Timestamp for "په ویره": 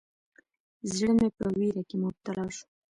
1.37-1.83